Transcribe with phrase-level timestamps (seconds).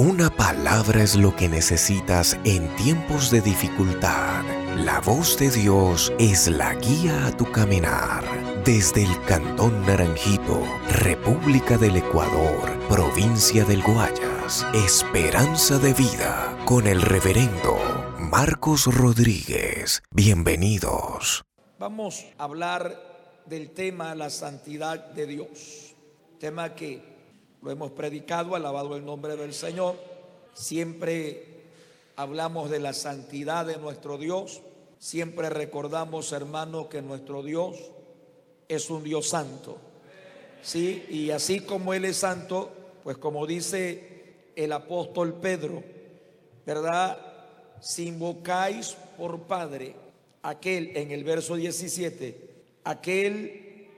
[0.00, 4.42] Una palabra es lo que necesitas en tiempos de dificultad.
[4.74, 8.24] La voz de Dios es la guía a tu caminar.
[8.64, 17.02] Desde el Cantón Naranjito, República del Ecuador, provincia del Guayas, Esperanza de Vida, con el
[17.02, 17.76] reverendo
[18.18, 20.02] Marcos Rodríguez.
[20.10, 21.44] Bienvenidos.
[21.78, 25.94] Vamos a hablar del tema la santidad de Dios.
[26.38, 27.19] Tema que
[27.62, 29.96] lo hemos predicado, alabado el nombre del Señor.
[30.54, 31.62] Siempre
[32.16, 34.62] hablamos de la santidad de nuestro Dios.
[34.98, 37.76] Siempre recordamos, hermano, que nuestro Dios
[38.68, 39.78] es un Dios santo.
[40.62, 42.70] Sí, y así como Él es santo,
[43.02, 45.82] pues como dice el apóstol Pedro,
[46.66, 47.18] ¿verdad?
[47.80, 49.94] Si invocáis por Padre
[50.42, 52.50] aquel en el verso 17,
[52.84, 53.88] aquel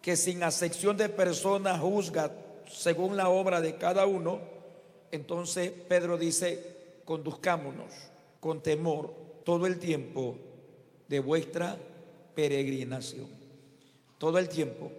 [0.00, 2.32] que sin acepción de personas juzga
[2.72, 4.40] según la obra de cada uno,
[5.10, 7.92] entonces Pedro dice, conduzcámonos
[8.38, 9.12] con temor
[9.44, 10.36] todo el tiempo
[11.08, 11.76] de vuestra
[12.34, 13.28] peregrinación.
[14.18, 14.90] Todo el tiempo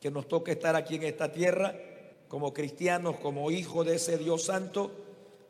[0.00, 1.74] que nos toca estar aquí en esta tierra,
[2.28, 4.90] como cristianos, como hijos de ese Dios santo,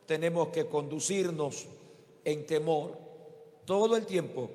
[0.04, 1.66] tenemos que conducirnos
[2.24, 2.98] en temor
[3.64, 4.50] todo el tiempo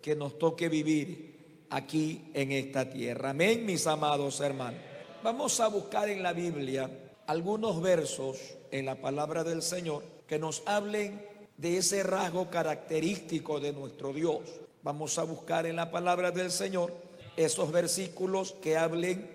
[0.00, 3.30] que nos toque vivir aquí en esta tierra.
[3.30, 4.89] Amén, mis amados hermanos.
[5.22, 6.88] Vamos a buscar en la Biblia
[7.26, 8.38] algunos versos
[8.70, 11.22] en la palabra del Señor que nos hablen
[11.58, 14.40] de ese rasgo característico de nuestro Dios.
[14.82, 16.94] Vamos a buscar en la palabra del Señor
[17.36, 19.30] esos versículos que hablen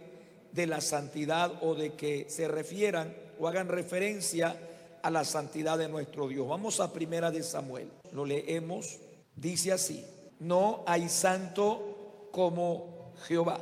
[0.53, 4.57] de la santidad o de que se refieran o hagan referencia
[5.03, 6.47] a la santidad de nuestro Dios.
[6.47, 7.91] Vamos a primera de Samuel.
[8.11, 8.97] Lo leemos.
[9.35, 10.03] Dice así,
[10.39, 13.59] no hay santo como Jehová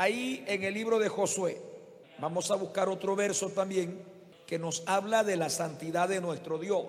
[0.00, 1.60] ahí en el libro de Josué.
[2.20, 4.02] Vamos a buscar otro verso también
[4.46, 6.86] que nos habla de la santidad de nuestro Dios.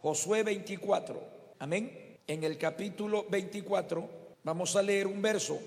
[0.00, 1.20] Josué 24.
[1.58, 2.18] Amén.
[2.26, 4.08] En el capítulo 24
[4.42, 5.58] vamos a leer un verso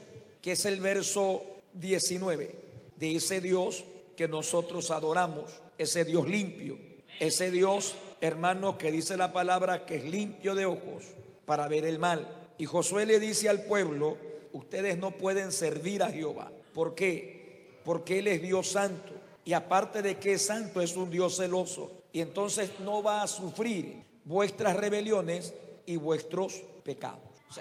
[0.42, 1.44] que es el verso
[1.74, 2.56] 19
[2.96, 3.84] de ese Dios
[4.18, 6.76] que nosotros adoramos, ese Dios limpio,
[7.20, 11.04] ese Dios, hermano, que dice la palabra que es limpio de ojos
[11.46, 12.28] para ver el mal.
[12.58, 14.18] Y Josué le dice al pueblo,
[14.54, 16.52] ustedes no pueden servir a Jehová.
[16.80, 17.82] ¿Por qué?
[17.84, 19.12] Porque Él es Dios santo.
[19.44, 21.92] Y aparte de que es santo, es un Dios celoso.
[22.14, 25.54] Y entonces no va a sufrir vuestras rebeliones
[25.86, 27.20] y vuestros pecados.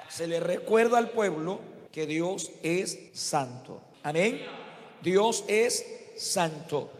[0.08, 1.58] Se le recuerda al pueblo
[1.90, 3.80] que Dios es santo.
[4.04, 4.40] Amén.
[5.02, 5.84] Dios es
[6.16, 6.92] santo.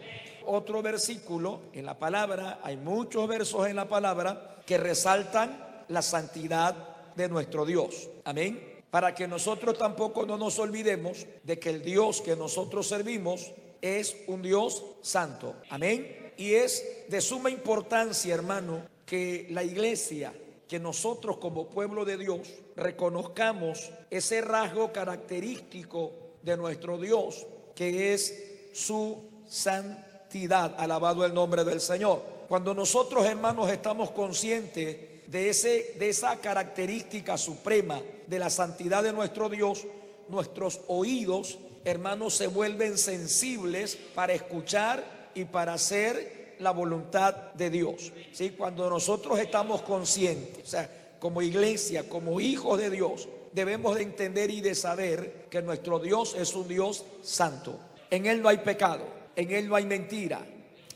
[0.45, 6.75] Otro versículo en la palabra, hay muchos versos en la palabra que resaltan la santidad
[7.15, 8.09] de nuestro Dios.
[8.25, 13.51] Amén para que nosotros tampoco no nos olvidemos de que el Dios que nosotros servimos
[13.81, 15.55] es un Dios santo.
[15.69, 16.33] Amén.
[16.37, 20.33] Y es de suma importancia, hermano, que la iglesia,
[20.67, 22.41] que nosotros como pueblo de Dios
[22.75, 26.11] reconozcamos ese rasgo característico
[26.41, 27.45] de nuestro Dios,
[27.75, 30.75] que es su santidad.
[30.77, 32.21] Alabado el nombre del Señor.
[32.47, 34.97] Cuando nosotros, hermanos, estamos conscientes
[35.29, 39.85] de, ese, de esa característica suprema de la santidad de nuestro Dios,
[40.27, 48.11] nuestros oídos, hermanos, se vuelven sensibles para escuchar y para hacer la voluntad de Dios.
[48.31, 48.51] ¿Sí?
[48.51, 54.49] Cuando nosotros estamos conscientes, o sea, como iglesia, como hijos de Dios, debemos de entender
[54.49, 57.79] y de saber que nuestro Dios es un Dios santo.
[58.09, 60.41] En Él no hay pecado, en Él no hay mentira,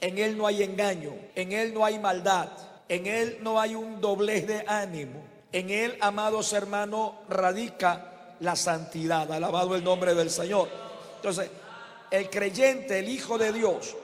[0.02, 2.50] en Él no hay engaño, en Él no hay maldad.
[2.94, 5.24] En Él no hay un doblez de ánimo.
[5.52, 9.32] En Él, amados hermanos, radica la santidad.
[9.32, 10.70] Alabado el nombre del Señor.
[11.16, 11.50] Entonces,
[12.12, 13.96] el creyente, el Hijo de Dios,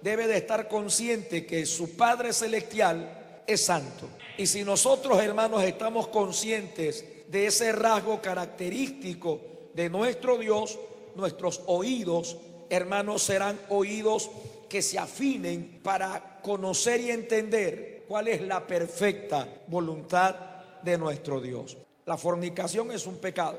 [0.00, 4.08] debe de estar consciente que su Padre Celestial es santo.
[4.38, 9.42] Y si nosotros, hermanos, estamos conscientes de ese rasgo característico
[9.74, 10.78] de nuestro Dios,
[11.16, 12.38] nuestros oídos,
[12.70, 14.30] hermanos, serán oídos
[14.70, 20.34] que se afinen para conocer y entender cuál es la perfecta voluntad
[20.82, 21.76] de nuestro Dios.
[22.06, 23.58] La fornicación es un pecado.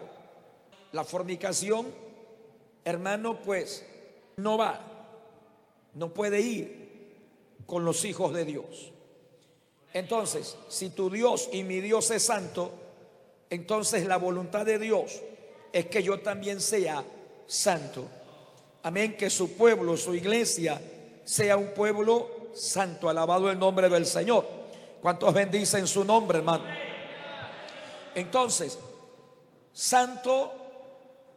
[0.92, 1.86] La fornicación,
[2.84, 3.86] hermano, pues
[4.38, 4.82] no va,
[5.94, 6.80] no puede ir
[7.68, 8.92] con los hijos de Dios.
[9.94, 12.72] Entonces, si tu Dios y mi Dios es santo,
[13.52, 15.22] entonces la voluntad de Dios
[15.72, 17.04] es que yo también sea
[17.46, 18.06] santo.
[18.82, 20.82] Amén, que su pueblo, su iglesia,
[21.24, 24.46] sea un pueblo santo, alabado el nombre del Señor.
[25.02, 26.66] ¿Cuántos bendicen su nombre, hermano?
[28.16, 28.78] Entonces,
[29.72, 30.52] santo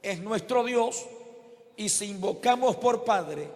[0.03, 1.05] es nuestro Dios
[1.77, 3.49] y si invocamos por Padre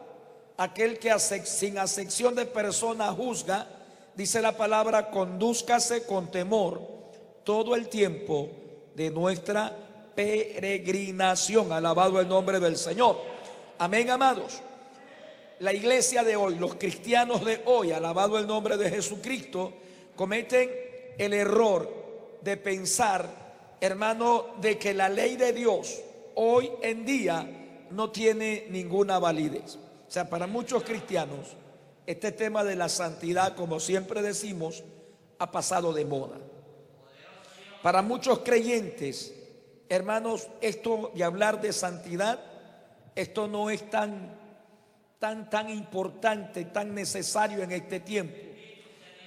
[0.56, 3.66] aquel que sin acepción de persona juzga,
[4.14, 6.80] dice la palabra, condúzcase con temor
[7.44, 8.48] todo el tiempo
[8.94, 9.74] de nuestra
[10.14, 11.72] peregrinación.
[11.72, 13.18] Alabado el nombre del Señor.
[13.78, 14.62] Amén, amados.
[15.60, 19.72] La iglesia de hoy, los cristianos de hoy, alabado el nombre de Jesucristo,
[20.14, 20.70] cometen
[21.16, 26.02] el error de pensar, hermano, de que la ley de Dios
[26.34, 27.48] hoy en día
[27.90, 29.76] no tiene ninguna validez.
[29.76, 31.56] O sea, para muchos cristianos,
[32.06, 34.84] este tema de la santidad, como siempre decimos,
[35.38, 36.38] ha pasado de moda.
[37.82, 39.34] Para muchos creyentes,
[39.88, 42.40] hermanos, esto de hablar de santidad,
[43.14, 44.38] esto no es tan,
[45.26, 48.36] tan, tan importante, tan necesario en este tiempo.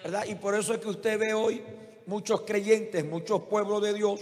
[0.02, 0.26] ¿Verdad?
[0.30, 1.62] Y por eso es que usted ve hoy
[2.06, 4.22] muchos creyentes, muchos pueblos de Dios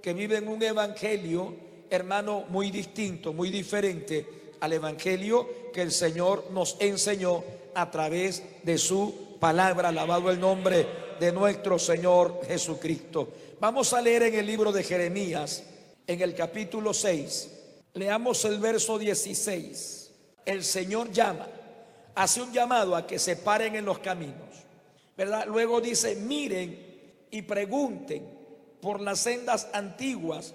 [0.00, 1.54] que viven un evangelio,
[1.90, 4.26] hermano, muy distinto, muy diferente
[4.60, 7.44] al Evangelio que el Señor nos enseñó
[7.74, 9.90] a través de su palabra.
[9.90, 10.86] Alabado el nombre
[11.20, 13.28] de nuestro Señor Jesucristo.
[13.60, 15.62] Vamos a leer en el libro de Jeremías,
[16.06, 17.50] en el capítulo 6.
[17.92, 20.07] Leamos el verso 16.
[20.48, 21.46] El Señor llama,
[22.14, 24.48] hace un llamado a que se paren en los caminos.
[25.14, 25.44] ¿Verdad?
[25.46, 26.86] Luego dice, miren
[27.30, 28.26] y pregunten
[28.80, 30.54] por las sendas antiguas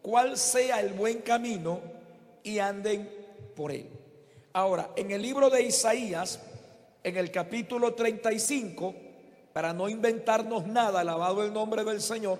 [0.00, 1.82] cuál sea el buen camino
[2.42, 3.06] y anden
[3.54, 3.86] por él.
[4.54, 6.40] Ahora, en el libro de Isaías,
[7.02, 8.94] en el capítulo 35,
[9.52, 12.38] para no inventarnos nada, alabado el nombre del Señor,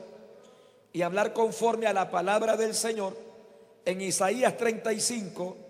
[0.90, 3.14] y hablar conforme a la palabra del Señor,
[3.84, 5.63] en Isaías 35,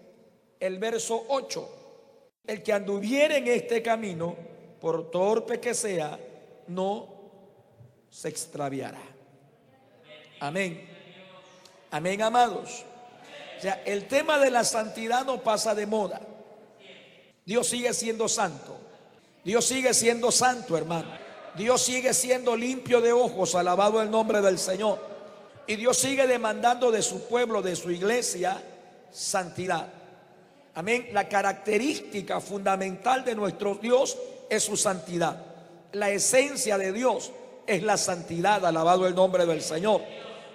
[0.61, 1.69] el verso 8,
[2.47, 4.37] el que anduviere en este camino,
[4.81, 6.19] por torpe que sea,
[6.69, 7.09] no
[8.11, 9.03] se extraviará.
[10.41, 10.89] Amén.
[11.91, 12.85] Amén, amados
[13.65, 16.21] sea, el tema de la santidad no pasa de moda.
[17.47, 18.77] Dios sigue siendo santo.
[19.43, 21.09] Dios sigue siendo santo, hermano.
[21.56, 24.99] Dios sigue siendo limpio de ojos, alabado el nombre del Señor.
[25.67, 28.62] Y Dios sigue demandando de su pueblo, de su iglesia,
[29.11, 29.89] santidad.
[30.75, 31.09] Amén.
[31.12, 34.19] La característica fundamental de nuestro Dios
[34.50, 35.44] es su santidad.
[35.93, 37.32] La esencia de Dios
[37.67, 40.00] es la santidad, alabado el nombre del Señor.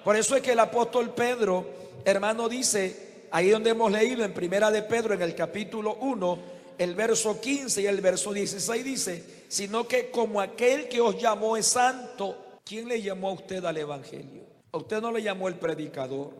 [0.03, 4.71] Por eso es que el apóstol Pedro hermano, dice, ahí donde hemos leído en Primera
[4.71, 6.39] de Pedro, en el capítulo 1,
[6.77, 11.57] el verso 15 y el verso 16 dice, sino que como aquel que os llamó
[11.57, 14.43] es santo, ¿quién le llamó a usted al Evangelio?
[14.71, 16.33] A usted no le llamó el predicador,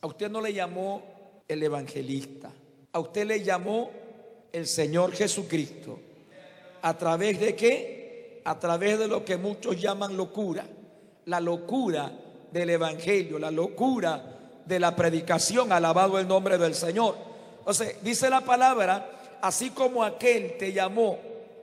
[0.00, 1.02] a usted no le llamó
[1.46, 2.50] el evangelista,
[2.92, 3.90] a usted le llamó
[4.52, 5.98] el Señor Jesucristo.
[6.82, 8.42] ¿A través de qué?
[8.44, 10.66] A través de lo que muchos llaman locura,
[11.26, 12.12] la locura
[12.50, 17.16] del Evangelio, la locura de la predicación, alabado el nombre del Señor.
[17.58, 21.18] Entonces, dice la palabra, así como aquel te llamó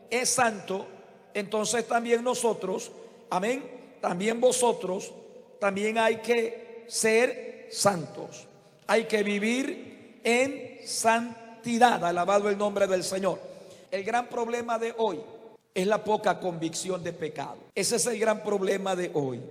[0.10, 0.88] es santo,
[1.34, 2.92] entonces también nosotros,
[3.30, 3.64] amén,
[4.02, 5.14] también vosotros,
[5.60, 8.48] también hay que ser santos.
[8.88, 13.40] Hay que vivir en santidad, alabado el nombre del Señor.
[13.92, 15.20] El gran problema de hoy
[15.74, 17.58] es la poca convicción de pecado.
[17.76, 19.42] Ese es el gran problema de hoy.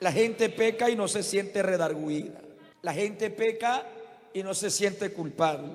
[0.00, 2.40] La gente peca y no se siente redarguida.
[2.82, 3.84] La gente peca
[4.32, 5.68] y no se siente culpable.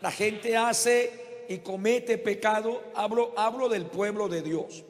[0.00, 2.82] La gente hace y comete pecado.
[2.94, 4.84] Hablo, hablo del pueblo de Dios.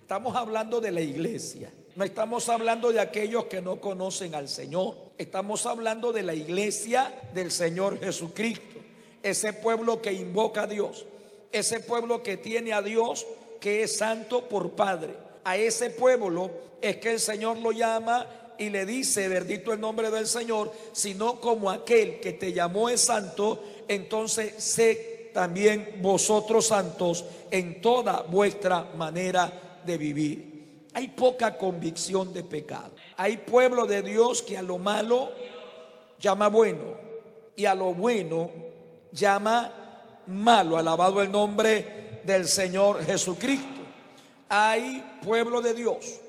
[0.00, 1.72] Estamos hablando de la iglesia.
[2.00, 4.94] No estamos hablando de aquellos que no conocen al Señor.
[5.18, 8.78] Estamos hablando de la iglesia del Señor Jesucristo.
[9.22, 11.04] Ese pueblo que invoca a Dios.
[11.52, 13.26] Ese pueblo que tiene a Dios
[13.60, 15.14] que es santo por Padre.
[15.44, 18.26] A ese pueblo es que el Señor lo llama
[18.56, 23.02] y le dice, bendito el nombre del Señor, sino como aquel que te llamó es
[23.02, 30.49] santo, entonces sé también vosotros santos en toda vuestra manera de vivir.
[30.92, 32.90] Hay poca convicción de pecado.
[33.16, 35.30] Hay pueblo de Dios que a lo malo
[36.18, 36.96] llama bueno
[37.54, 38.50] y a lo bueno
[39.12, 40.76] llama malo.
[40.76, 43.80] Alabado el nombre del Señor Jesucristo.
[44.48, 46.20] Hay pueblo de Dios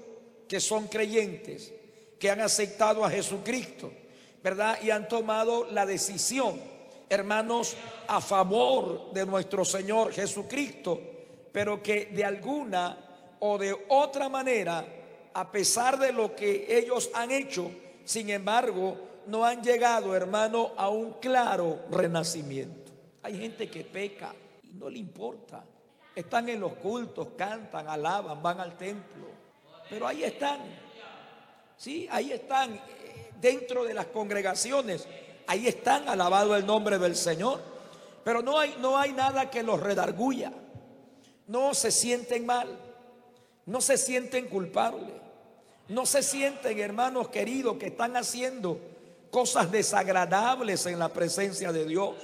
[0.48, 1.74] que son creyentes
[2.20, 3.92] que han aceptado a Jesucristo,
[4.44, 4.78] ¿verdad?
[4.84, 6.62] Y han tomado la decisión,
[7.10, 7.76] hermanos,
[8.08, 11.02] a favor de nuestro Señor Jesucristo,
[11.52, 13.11] pero que de alguna
[13.42, 14.86] o de otra manera,
[15.34, 17.70] a pesar de lo que ellos han hecho,
[18.06, 22.92] sin embargo, no han llegado, hermano, a un claro renacimiento.
[23.24, 24.34] Hay gente que peca
[24.64, 25.64] y no le importa.
[26.16, 29.28] Están en los cultos, cantan, alaban, van al templo,
[29.90, 30.60] pero ahí están
[31.82, 35.08] Sí, ahí están eh, dentro de las congregaciones.
[35.48, 37.60] Ahí están, alabado el nombre del Señor.
[38.24, 40.54] Pero no hay, no hay nada que los redarguya.
[41.48, 42.68] No se sienten mal.
[43.72, 45.14] No se sienten culpables.
[45.88, 48.78] No se sienten, hermanos queridos, que están haciendo
[49.32, 52.16] cosas desagradables en la presencia de Dios.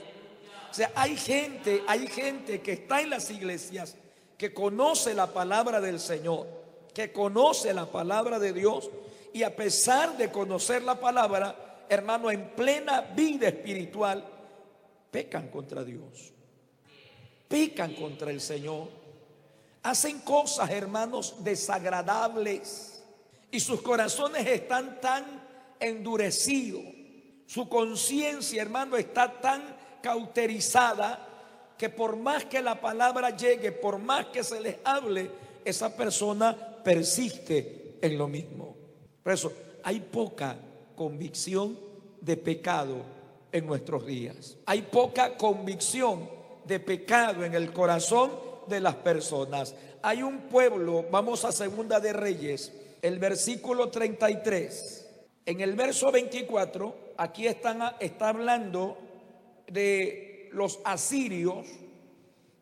[0.69, 3.95] O sea, hay gente, hay gente que está en las iglesias
[4.37, 6.47] que conoce la palabra del Señor,
[6.93, 8.89] que conoce la palabra de Dios
[9.31, 14.21] y a pesar de conocer la palabra, hermano, en plena vida espiritual,
[15.09, 16.33] pecan contra Dios,
[17.47, 18.96] pecan contra el Señor,
[19.89, 23.01] hacen cosas, hermanos, desagradables
[23.49, 25.23] y sus corazones están tan
[25.79, 26.83] endurecidos,
[27.45, 31.25] su conciencia, hermano, está tan cauterizada
[31.77, 35.31] que por más que la palabra llegue, por más que se les hable,
[35.63, 38.75] esa persona persiste en lo mismo.
[39.23, 39.53] Por eso
[39.83, 40.57] hay poca
[40.95, 41.79] convicción
[42.19, 42.97] de pecado
[43.51, 44.57] en nuestros días.
[44.65, 46.29] Hay poca convicción
[46.65, 49.75] de pecado en el corazón de las personas.
[50.01, 52.71] Hay un pueblo, vamos a Segunda de Reyes,
[53.01, 55.05] el versículo 33.
[55.45, 58.97] En el verso 24, aquí están, está hablando
[59.67, 61.67] de los asirios,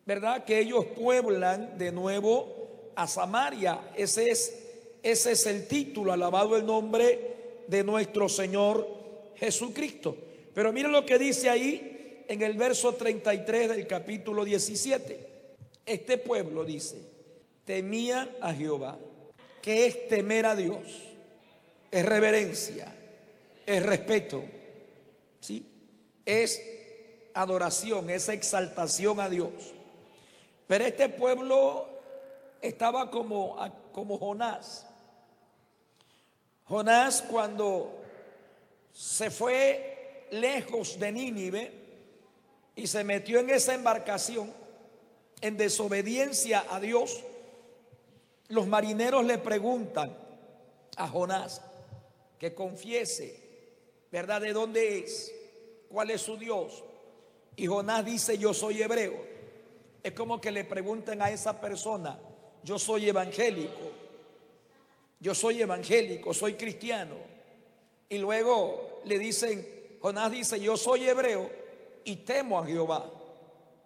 [0.04, 0.44] ¿verdad?
[0.44, 3.90] Que ellos pueblan de nuevo a Samaria.
[3.96, 4.56] Ese es,
[5.02, 8.86] ese es el título, alabado el nombre de nuestro Señor
[9.36, 10.16] Jesucristo.
[10.54, 15.25] Pero miren lo que dice ahí en el verso 33 del capítulo 17.
[15.86, 17.00] Este pueblo dice,
[17.64, 18.98] temía a Jehová,
[19.62, 20.82] que es temer a Dios,
[21.92, 22.92] es reverencia,
[23.64, 24.42] es respeto,
[25.40, 25.64] ¿sí?
[26.24, 26.60] Es
[27.34, 29.52] adoración, es exaltación a Dios.
[30.66, 31.88] Pero este pueblo
[32.60, 33.56] estaba como,
[33.92, 34.86] como Jonás.
[36.64, 38.02] Jonás cuando
[38.92, 41.72] se fue lejos de Nínive
[42.74, 44.65] y se metió en esa embarcación
[45.40, 47.22] en desobediencia a Dios,
[48.48, 50.16] los marineros le preguntan
[50.96, 51.60] a Jonás
[52.38, 53.42] que confiese,
[54.10, 54.40] ¿verdad?
[54.40, 55.34] ¿De dónde es?
[55.88, 56.84] ¿Cuál es su Dios?
[57.56, 59.14] Y Jonás dice, yo soy hebreo.
[60.02, 62.18] Es como que le pregunten a esa persona,
[62.62, 63.90] yo soy evangélico,
[65.18, 67.16] yo soy evangélico, soy cristiano.
[68.08, 69.66] Y luego le dicen,
[70.00, 71.50] Jonás dice, yo soy hebreo
[72.04, 73.10] y temo a Jehová,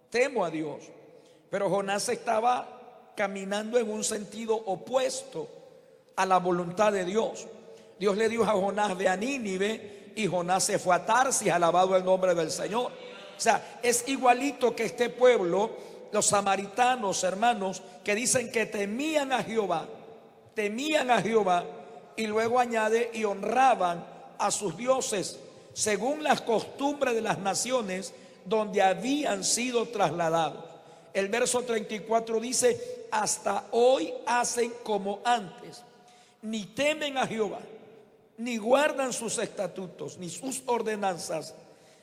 [0.09, 0.83] temo a Dios.
[1.51, 5.49] Pero Jonás estaba caminando en un sentido opuesto
[6.15, 7.45] a la voluntad de Dios.
[7.99, 11.97] Dios le dijo a Jonás, de a Nínive y Jonás se fue a Tarsis, alabado
[11.97, 12.85] el nombre del Señor.
[12.85, 15.71] O sea, es igualito que este pueblo,
[16.13, 19.89] los samaritanos, hermanos, que dicen que temían a Jehová,
[20.55, 21.65] temían a Jehová
[22.15, 24.05] y luego añade y honraban
[24.39, 25.37] a sus dioses
[25.73, 28.13] según las costumbres de las naciones
[28.45, 30.70] donde habían sido trasladados.
[31.13, 35.83] El verso 34 dice, hasta hoy hacen como antes,
[36.41, 37.59] ni temen a Jehová,
[38.37, 41.53] ni guardan sus estatutos, ni sus ordenanzas,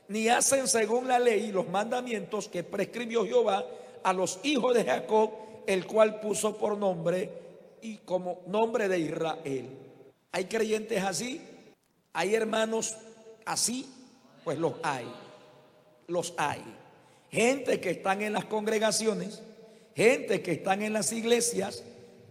[0.08, 3.64] ni hacen según la ley y los mandamientos que prescribió Jehová
[4.02, 5.30] a los hijos de Jacob,
[5.66, 7.30] el cual puso por nombre
[7.82, 9.68] y como nombre de Israel.
[10.32, 11.40] Hay creyentes así,
[12.12, 12.96] hay hermanos
[13.48, 13.88] Así,
[14.44, 15.10] pues los hay.
[16.06, 16.62] Los hay.
[17.30, 19.42] Gente que están en las congregaciones,
[19.94, 21.82] gente que están en las iglesias,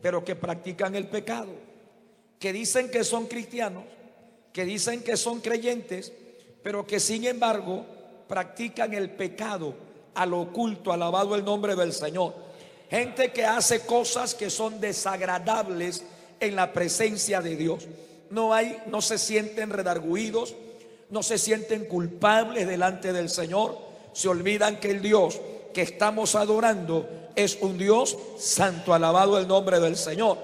[0.02, 1.52] pero que practican el pecado,
[2.40, 3.84] que dicen que son cristianos,
[4.54, 6.12] que dicen que son creyentes,
[6.64, 7.86] pero que sin embargo
[8.28, 9.76] practican el pecado
[10.16, 12.34] a lo oculto, alabado el nombre del Señor.
[12.90, 16.04] Gente que hace cosas que son desagradables
[16.40, 17.88] en la presencia de Dios.
[18.30, 20.56] No hay, no se sienten redarguidos,
[21.10, 23.78] no se sienten culpables delante del Señor,
[24.18, 25.40] se olvidan que el Dios
[25.72, 30.40] que estamos adorando es un Dios santo, alabado el nombre del Señor.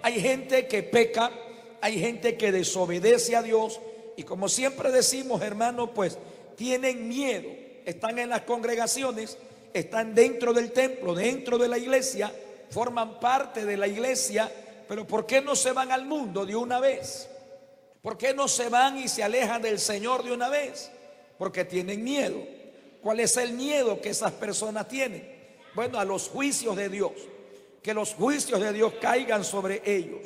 [0.00, 1.30] Hay gente que peca,
[1.82, 3.80] hay gente que desobedece a Dios
[4.16, 6.16] y como siempre decimos, hermanos, pues
[6.56, 7.50] tienen miedo,
[7.84, 9.36] están en las congregaciones,
[9.74, 12.32] están dentro del templo, dentro de la iglesia,
[12.70, 14.50] forman parte de la iglesia,
[14.88, 17.28] pero ¿por qué no se van al mundo de una vez?
[18.00, 20.90] ¿Por qué no se van y se alejan del Señor de una vez?
[21.36, 22.56] Porque tienen miedo.
[23.08, 25.26] ¿Cuál es el miedo que esas personas tienen?
[25.74, 27.12] Bueno, a los juicios de Dios.
[27.80, 30.20] Que los juicios de Dios caigan sobre ellos.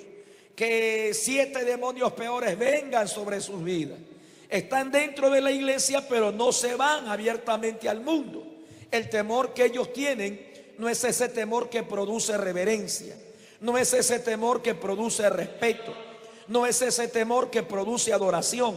[0.57, 4.01] Que siete demonios peores vengan sobre sus vidas.
[4.49, 8.45] Están dentro de la iglesia, pero no se van abiertamente al mundo.
[8.91, 13.15] El temor que ellos tienen no es ese temor que produce reverencia.
[13.61, 15.95] No es ese temor que produce respeto
[16.49, 18.77] no es ese temor que produce adoración.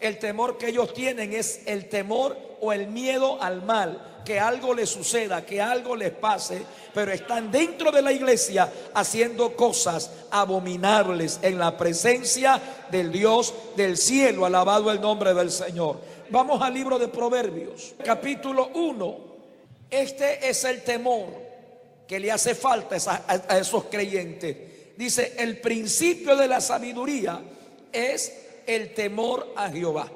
[0.00, 4.74] El temor que ellos tienen es el temor o el miedo al mal, que algo
[4.74, 6.62] les suceda, que algo les pase,
[6.94, 12.60] pero están dentro de la iglesia haciendo cosas abominables en la presencia
[12.90, 14.46] del Dios del cielo.
[14.46, 16.00] Alabado el nombre del Señor.
[16.30, 19.18] Vamos al libro de Proverbios, capítulo 1.
[19.90, 21.26] Este es el temor
[22.08, 22.96] que le hace falta
[23.26, 24.56] a esos creyentes.
[24.96, 27.40] Dice, el principio de la sabiduría
[27.92, 28.32] es
[28.66, 30.10] el temor a Jehová.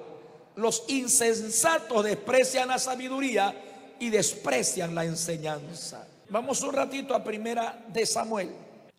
[0.57, 3.55] Los insensatos desprecian la sabiduría
[4.01, 6.07] y desprecian la enseñanza.
[6.29, 8.51] Vamos un ratito a primera de Samuel.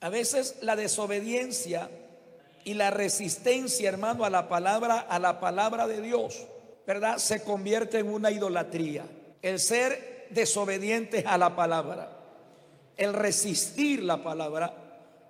[0.01, 1.89] A veces la desobediencia
[2.63, 6.45] y la resistencia, hermano, a la palabra, a la palabra de Dios,
[6.87, 7.17] ¿verdad?
[7.17, 9.05] Se convierte en una idolatría.
[9.41, 12.17] El ser desobedientes a la palabra,
[12.97, 14.73] el resistir la palabra,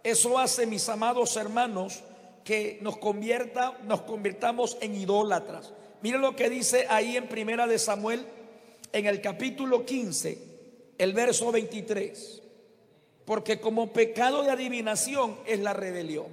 [0.03, 2.01] eso hace, mis amados hermanos,
[2.43, 5.73] que nos convierta, nos convirtamos en idólatras.
[6.01, 8.25] Miren lo que dice ahí en Primera de Samuel,
[8.93, 10.37] en el capítulo 15,
[10.97, 12.41] el verso 23.
[13.25, 16.27] Porque como pecado de adivinación es la rebelión.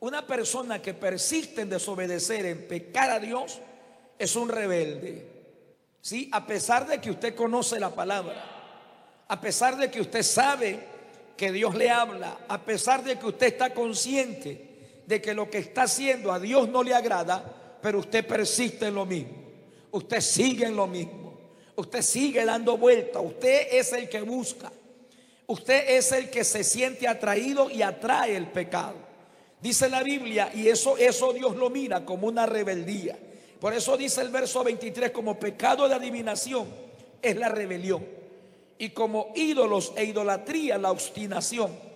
[0.00, 3.58] Una persona que persiste en desobedecer, en pecar a Dios,
[4.18, 5.26] es un rebelde.
[6.00, 6.28] ¿Sí?
[6.32, 10.78] A pesar de que usted conoce la palabra, a pesar de que usted sabe
[11.36, 14.67] que Dios le habla, a pesar de que usted está consciente
[15.08, 18.94] de que lo que está haciendo a Dios no le agrada, pero usted persiste en
[18.94, 19.38] lo mismo.
[19.90, 21.32] Usted sigue en lo mismo.
[21.76, 23.18] Usted sigue dando vuelta.
[23.18, 24.70] Usted es el que busca.
[25.46, 28.96] Usted es el que se siente atraído y atrae el pecado.
[29.62, 33.18] Dice la Biblia, y eso, eso Dios lo mira como una rebeldía.
[33.58, 36.68] Por eso dice el verso 23, como pecado de adivinación
[37.22, 38.06] es la rebelión.
[38.76, 41.87] Y como ídolos e idolatría la obstinación.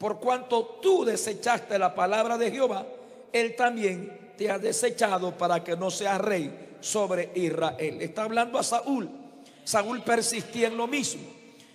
[0.00, 2.86] Por cuanto tú desechaste la palabra de Jehová,
[3.34, 8.00] Él también te ha desechado para que no seas rey sobre Israel.
[8.00, 9.10] Está hablando a Saúl.
[9.62, 11.20] Saúl persistía en lo mismo.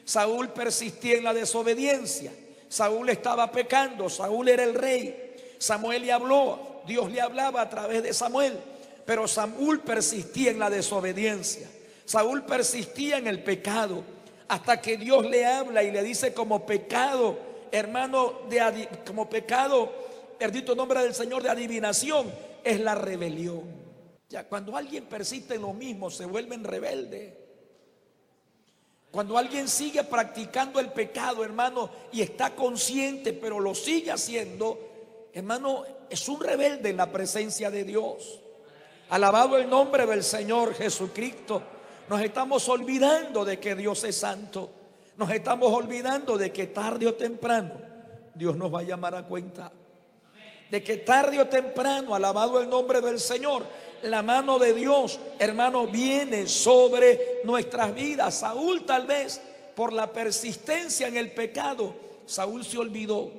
[0.05, 2.31] Saúl persistía en la desobediencia.
[2.67, 4.09] Saúl estaba pecando.
[4.09, 5.35] Saúl era el rey.
[5.59, 6.81] Samuel le habló.
[6.87, 8.57] Dios le hablaba a través de Samuel.
[9.05, 11.69] Pero Saúl persistía en la desobediencia.
[12.05, 14.03] Saúl persistía en el pecado.
[14.47, 19.91] Hasta que Dios le habla y le dice como pecado, hermano, de, como pecado,
[20.39, 22.31] bendito nombre del Señor de adivinación
[22.63, 23.63] es la rebelión.
[24.29, 27.45] Ya cuando alguien persiste en lo mismo, se vuelven rebelde.
[29.11, 34.77] Cuando alguien sigue practicando el pecado, hermano, y está consciente, pero lo sigue haciendo,
[35.33, 38.41] hermano, es un rebelde en la presencia de Dios.
[39.09, 41.61] Alabado el nombre del Señor Jesucristo.
[42.09, 44.69] Nos estamos olvidando de que Dios es santo.
[45.17, 47.71] Nos estamos olvidando de que tarde o temprano
[48.33, 49.71] Dios nos va a llamar a cuenta
[50.69, 53.63] de que tarde o temprano, alabado el nombre del Señor,
[54.01, 58.35] la mano de Dios, hermano, viene sobre nuestras vidas.
[58.39, 59.39] Saúl tal vez,
[59.75, 61.93] por la persistencia en el pecado,
[62.25, 63.31] Saúl se olvidó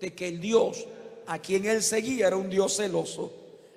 [0.00, 0.84] de que el Dios
[1.26, 3.32] a quien él seguía era un Dios celoso,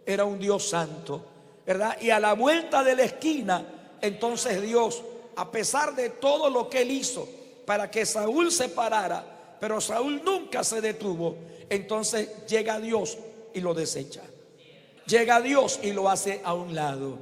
[0.06, 1.24] era un Dios santo,
[1.66, 1.98] ¿verdad?
[2.02, 3.66] Y a la vuelta de la esquina,
[4.02, 5.02] entonces Dios,
[5.38, 7.28] a pesar de todo lo que él hizo
[7.68, 11.36] para que Saúl se parara, pero Saúl nunca se detuvo,
[11.70, 13.18] entonces llega Dios
[13.54, 14.22] y lo desecha.
[15.06, 17.18] Llega Dios y lo hace a un lado.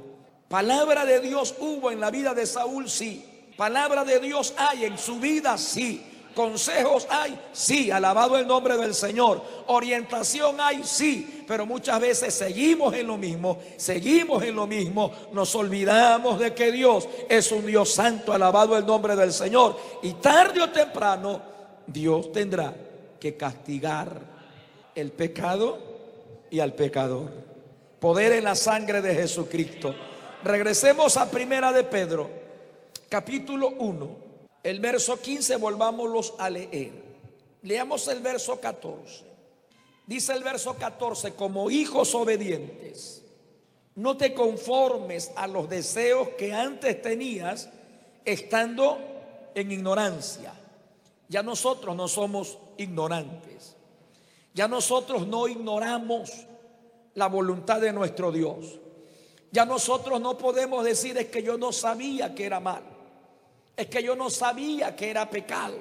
[0.48, 3.50] Palabra de Dios hubo en la vida de Saúl, sí.
[3.56, 6.06] Palabra de Dios hay en su vida, sí.
[6.36, 9.40] Consejos hay, sí, alabado el nombre del Señor.
[9.68, 15.54] Orientación hay, sí, pero muchas veces seguimos en lo mismo, seguimos en lo mismo, nos
[15.54, 19.78] olvidamos de que Dios es un Dios santo, alabado el nombre del Señor.
[20.02, 21.40] Y tarde o temprano
[21.86, 22.74] Dios tendrá
[23.18, 24.20] que castigar
[24.94, 25.78] el pecado
[26.50, 27.30] y al pecador.
[27.98, 29.94] Poder en la sangre de Jesucristo.
[30.44, 32.28] Regresemos a Primera de Pedro,
[33.08, 34.25] capítulo 1,
[34.66, 36.90] el verso 15, volvámoslos a leer.
[37.62, 39.24] Leamos el verso 14.
[40.04, 43.24] Dice el verso 14, como hijos obedientes,
[43.94, 47.68] no te conformes a los deseos que antes tenías
[48.24, 48.98] estando
[49.54, 50.52] en ignorancia.
[51.28, 53.76] Ya nosotros no somos ignorantes.
[54.52, 56.32] Ya nosotros no ignoramos
[57.14, 58.80] la voluntad de nuestro Dios.
[59.52, 62.95] Ya nosotros no podemos decir es que yo no sabía que era mal.
[63.76, 65.78] Es que yo no sabía que era pecado.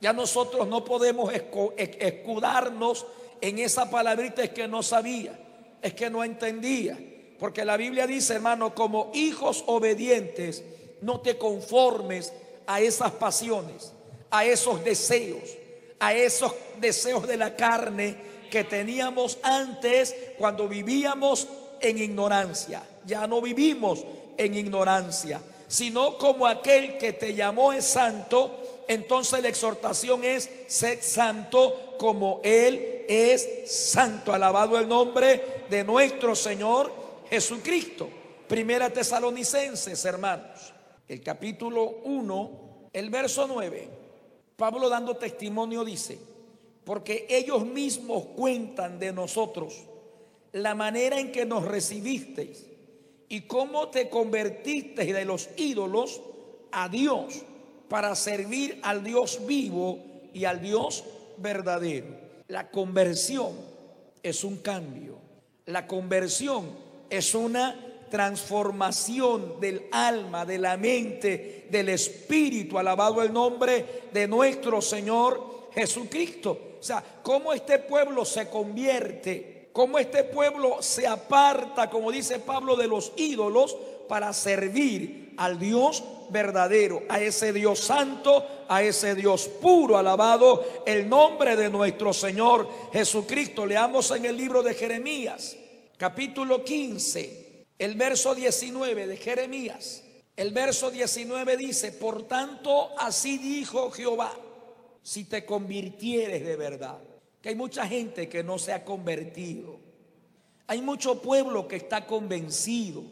[0.00, 3.06] Ya nosotros no podemos escudarnos
[3.40, 5.38] en esa palabrita es que no sabía,
[5.82, 6.98] es que no entendía.
[7.38, 10.64] Porque la Biblia dice, hermano, como hijos obedientes,
[11.02, 12.32] no te conformes
[12.66, 13.92] a esas pasiones,
[14.30, 15.58] a esos deseos
[15.98, 18.16] a esos deseos de la carne
[18.50, 21.48] que teníamos antes cuando vivíamos
[21.80, 22.82] en ignorancia.
[23.04, 24.04] Ya no vivimos
[24.36, 25.40] en ignorancia.
[25.68, 32.40] Sino como aquel que te llamó es santo, entonces la exhortación es, ser santo como
[32.42, 34.32] Él es santo.
[34.32, 36.90] Alabado el nombre de nuestro Señor
[37.28, 38.08] Jesucristo.
[38.48, 40.72] Primera Tesalonicenses, hermanos,
[41.06, 42.50] el capítulo 1,
[42.94, 43.88] el verso 9.
[44.56, 46.18] Pablo dando testimonio dice,
[46.84, 49.84] porque ellos mismos cuentan de nosotros
[50.52, 52.64] la manera en que nos recibisteis
[53.28, 56.20] y cómo te convertiste de los ídolos
[56.72, 57.42] a Dios
[57.88, 59.98] para servir al Dios vivo
[60.32, 61.04] y al Dios
[61.36, 62.06] verdadero.
[62.48, 63.52] La conversión
[64.22, 65.18] es un cambio.
[65.66, 66.70] La conversión
[67.10, 72.78] es una transformación del alma, de la mente, del espíritu.
[72.78, 76.76] Alabado el nombre de nuestro Señor Jesucristo.
[76.80, 82.74] O sea, cómo este pueblo se convierte, cómo este pueblo se aparta, como dice Pablo,
[82.74, 83.76] de los ídolos
[84.08, 89.96] para servir al Dios verdadero, a ese Dios santo, a ese Dios puro.
[89.96, 93.64] Alabado el nombre de nuestro Señor Jesucristo.
[93.64, 95.56] Leamos en el libro de Jeremías,
[95.96, 100.02] capítulo 15, el verso 19 de Jeremías.
[100.34, 104.32] El verso 19 dice, por tanto, así dijo Jehová,
[105.04, 106.98] si te convirtieres de verdad.
[107.48, 109.80] Hay mucha gente que no se ha convertido.
[110.66, 113.04] Hay mucho pueblo que está convencido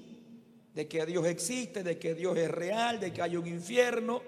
[0.74, 4.20] de que Dios existe, de que Dios es real, de que hay un infierno,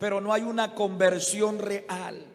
[0.00, 2.26] pero no hay una conversión real.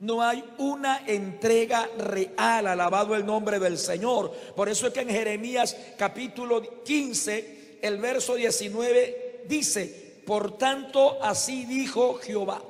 [0.00, 4.32] No hay una entrega real, alabado el nombre del Señor.
[4.56, 11.64] Por eso es que en Jeremías capítulo 15, el verso 19 dice, por tanto así
[11.64, 12.60] dijo Jehová,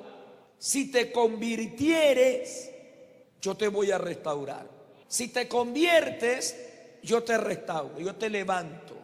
[0.59, 2.76] si te convirtieres,
[3.47, 4.67] yo te voy a restaurar.
[5.07, 6.57] Si te conviertes,
[7.01, 8.97] yo te restauro, yo te levanto.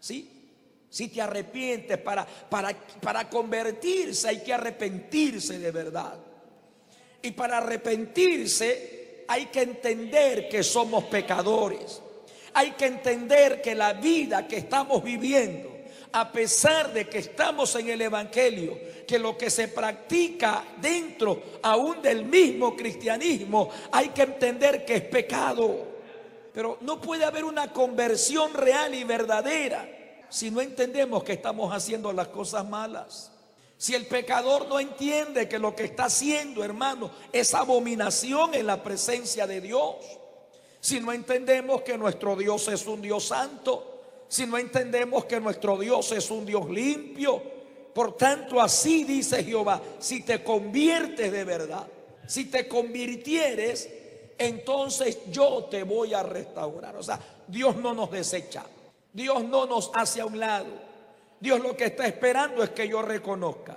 [0.00, 0.48] ¿Sí?
[0.88, 6.14] Si te arrepientes, para, para, para convertirse hay que arrepentirse de verdad.
[7.20, 12.00] Y para arrepentirse hay que entender que somos pecadores.
[12.54, 15.76] Hay que entender que la vida que estamos viviendo,
[16.12, 18.78] a pesar de que estamos en el Evangelio,
[19.12, 25.02] que lo que se practica dentro aún del mismo cristianismo, hay que entender que es
[25.02, 25.86] pecado.
[26.50, 29.86] Pero no puede haber una conversión real y verdadera
[30.30, 33.30] si no entendemos que estamos haciendo las cosas malas.
[33.76, 38.82] Si el pecador no entiende que lo que está haciendo, hermano, es abominación en la
[38.82, 39.96] presencia de Dios.
[40.80, 44.24] Si no entendemos que nuestro Dios es un Dios santo.
[44.28, 47.51] Si no entendemos que nuestro Dios es un Dios limpio.
[47.94, 51.86] Por tanto, así dice Jehová, si te conviertes de verdad,
[52.26, 53.88] si te convirtieres,
[54.38, 56.96] entonces yo te voy a restaurar.
[56.96, 58.64] O sea, Dios no nos desecha.
[59.12, 60.70] Dios no nos hace a un lado.
[61.38, 63.76] Dios lo que está esperando es que yo reconozca.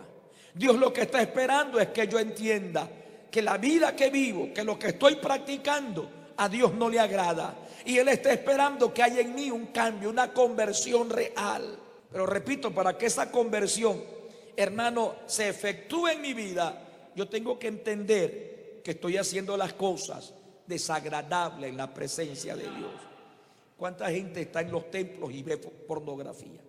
[0.54, 2.88] Dios lo que está esperando es que yo entienda
[3.30, 7.56] que la vida que vivo, que lo que estoy practicando, a Dios no le agrada.
[7.86, 11.78] Y Él está esperando que haya en mí un cambio, una conversión real.
[12.16, 14.02] Pero repito, para que esa conversión,
[14.56, 20.34] hermano, se efectúe en mi vida, yo tengo que entender que estoy haciendo las cosas
[20.66, 22.94] desagradables en la presencia de Dios.
[23.76, 26.62] ¿Cuánta gente está en los templos y ve pornografía?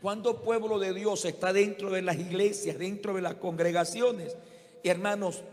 [0.00, 4.36] ¿Cuánto pueblo de Dios está dentro de las iglesias, dentro de las congregaciones,
[4.82, 5.44] hermanos,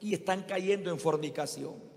[0.00, 1.89] y están cayendo en fornicación?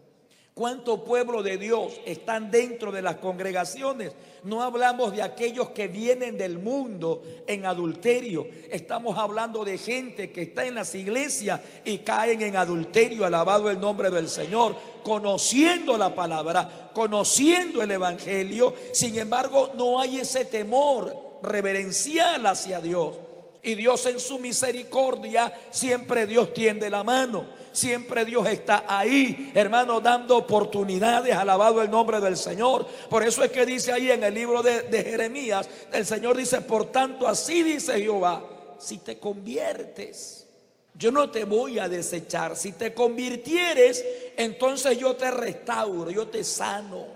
[0.54, 4.12] ¿Cuánto pueblo de Dios están dentro de las congregaciones?
[4.44, 8.46] No hablamos de aquellos que vienen del mundo en adulterio.
[8.70, 13.80] Estamos hablando de gente que está en las iglesias y caen en adulterio, alabado el
[13.80, 18.76] nombre del Señor, conociendo la palabra, conociendo el Evangelio.
[18.92, 23.16] Sin embargo, no hay ese temor reverencial hacia Dios.
[23.64, 27.63] Y Dios en su misericordia, siempre Dios tiende la mano.
[27.74, 31.36] Siempre Dios está ahí, hermano, dando oportunidades.
[31.36, 32.86] Alabado el nombre del Señor.
[33.10, 36.92] Por eso es que dice ahí en el libro de, Jeremías, el Señor dice, por
[36.92, 38.44] tanto, así dice Jehová,
[38.78, 40.46] si te conviertes,
[40.94, 42.56] yo no te voy a desechar.
[42.56, 44.06] Si te convirtieres,
[44.38, 47.08] entonces yo te restauro, yo te sano.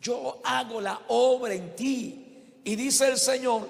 [0.00, 2.60] Yo hago la obra en ti.
[2.64, 3.68] Y dice el Señor,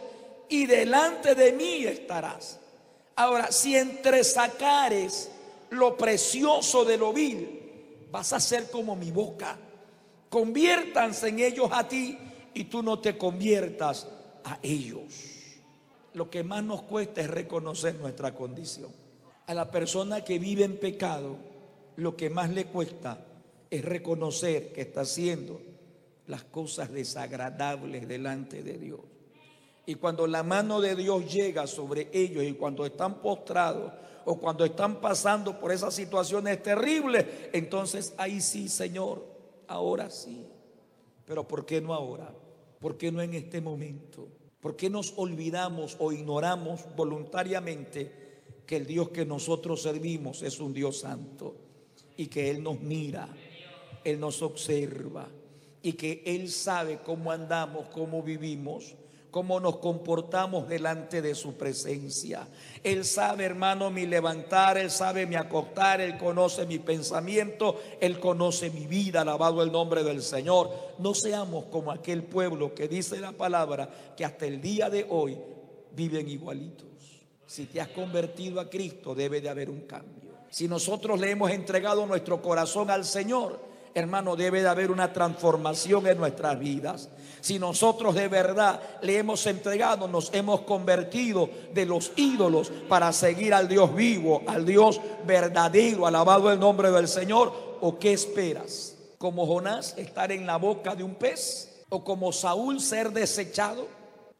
[0.48, 2.60] y delante de mí estarás.
[3.16, 5.28] Ahora, si entre sacares
[5.72, 7.60] lo precioso de lo vil,
[8.10, 9.58] vas a ser como mi boca.
[10.28, 12.18] Conviértanse en ellos a ti
[12.54, 14.06] y tú no te conviertas
[14.44, 15.02] a ellos.
[16.14, 18.90] Lo que más nos cuesta es reconocer nuestra condición.
[19.46, 21.36] A la persona que vive en pecado,
[21.96, 23.24] lo que más le cuesta
[23.70, 25.60] es reconocer que está haciendo
[26.26, 29.00] las cosas desagradables delante de Dios.
[29.84, 33.92] Y cuando la mano de Dios llega sobre ellos y cuando están postrados
[34.24, 39.24] o cuando están pasando por esas situaciones terribles, entonces ahí sí, Señor,
[39.66, 40.46] ahora sí.
[41.26, 42.32] Pero ¿por qué no ahora?
[42.78, 44.28] ¿Por qué no en este momento?
[44.60, 48.22] ¿Por qué nos olvidamos o ignoramos voluntariamente
[48.64, 51.56] que el Dios que nosotros servimos es un Dios santo
[52.16, 53.28] y que Él nos mira,
[54.04, 55.28] Él nos observa
[55.82, 58.94] y que Él sabe cómo andamos, cómo vivimos?
[59.32, 62.46] Cómo nos comportamos delante de su presencia.
[62.84, 68.68] Él sabe, hermano, mi levantar, Él sabe mi acostar, Él conoce mi pensamiento, Él conoce
[68.68, 70.70] mi vida, alabado el nombre del Señor.
[70.98, 75.38] No seamos como aquel pueblo que dice la palabra que hasta el día de hoy
[75.96, 76.88] viven igualitos.
[77.46, 80.32] Si te has convertido a Cristo, debe de haber un cambio.
[80.50, 86.06] Si nosotros le hemos entregado nuestro corazón al Señor, hermano, debe de haber una transformación
[86.06, 87.08] en nuestras vidas.
[87.40, 93.52] Si nosotros de verdad le hemos entregado, nos hemos convertido de los ídolos para seguir
[93.52, 98.96] al Dios vivo, al Dios verdadero, alabado el nombre del Señor, ¿o qué esperas?
[99.18, 101.84] ¿Como Jonás estar en la boca de un pez?
[101.88, 103.86] ¿O como Saúl ser desechado?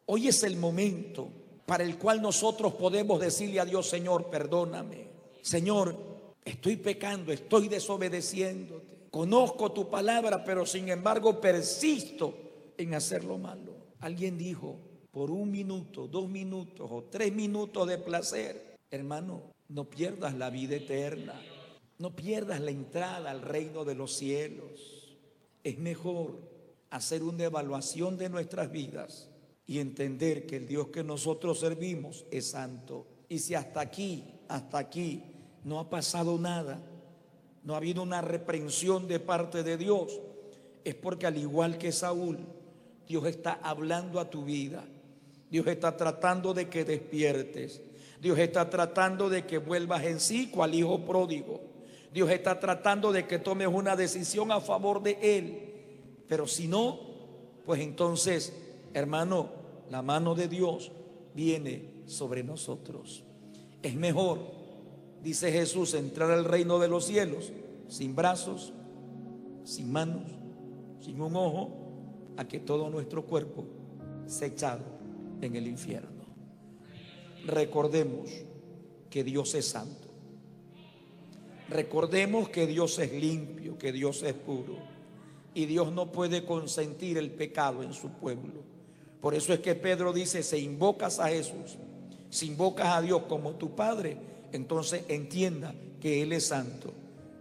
[0.06, 1.28] Hoy es el momento
[1.66, 5.08] para el cual nosotros podemos decirle a Dios, Señor, perdóname.
[5.42, 5.96] Señor,
[6.44, 9.01] estoy pecando, estoy desobedeciéndote.
[9.12, 13.74] Conozco tu palabra, pero sin embargo persisto en hacer lo malo.
[14.00, 14.78] Alguien dijo,
[15.10, 20.76] por un minuto, dos minutos o tres minutos de placer, hermano, no pierdas la vida
[20.76, 21.38] eterna,
[21.98, 25.18] no pierdas la entrada al reino de los cielos.
[25.62, 26.38] Es mejor
[26.88, 29.28] hacer una evaluación de nuestras vidas
[29.66, 33.06] y entender que el Dios que nosotros servimos es santo.
[33.28, 35.22] Y si hasta aquí, hasta aquí
[35.64, 36.82] no ha pasado nada,
[37.64, 40.20] no ha habido una reprensión de parte de Dios,
[40.84, 42.38] es porque al igual que Saúl,
[43.06, 44.84] Dios está hablando a tu vida.
[45.50, 47.82] Dios está tratando de que despiertes.
[48.20, 51.60] Dios está tratando de que vuelvas en sí cual hijo pródigo.
[52.12, 55.72] Dios está tratando de que tomes una decisión a favor de Él.
[56.28, 57.00] Pero si no,
[57.64, 58.52] pues entonces,
[58.94, 59.50] hermano,
[59.90, 60.90] la mano de Dios
[61.34, 63.24] viene sobre nosotros.
[63.82, 64.61] Es mejor
[65.22, 67.52] dice Jesús, entrar al reino de los cielos
[67.88, 68.72] sin brazos,
[69.64, 70.30] sin manos,
[71.00, 71.82] sin un ojo,
[72.36, 73.64] a que todo nuestro cuerpo
[74.26, 74.84] se echado
[75.40, 76.22] en el infierno.
[77.46, 78.30] Recordemos
[79.10, 80.08] que Dios es santo.
[81.68, 84.78] Recordemos que Dios es limpio, que Dios es puro.
[85.54, 88.62] Y Dios no puede consentir el pecado en su pueblo.
[89.20, 91.76] Por eso es que Pedro dice, si invocas a Jesús,
[92.30, 94.16] si invocas a Dios como tu Padre,
[94.52, 96.92] entonces entienda que Él es santo.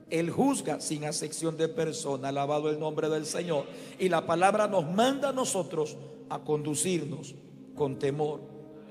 [0.10, 3.66] Él juzga sin acepción de persona, alabado el nombre del Señor.
[3.98, 5.98] Y la palabra nos manda a nosotros
[6.30, 7.34] a conducirnos
[7.76, 8.42] con temor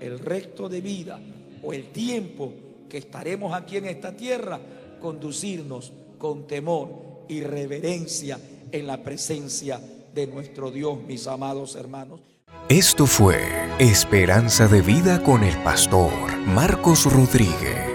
[0.01, 1.21] el resto de vida
[1.63, 2.53] o el tiempo
[2.89, 4.61] que estaremos aquí en esta tierra,
[5.01, 8.39] conducirnos con temor y reverencia
[8.73, 9.81] en la presencia
[10.13, 12.21] de nuestro Dios, mis amados hermanos.
[12.69, 13.41] Esto fue
[13.79, 16.13] Esperanza de Vida con el pastor
[16.47, 17.90] Marcos Rodríguez.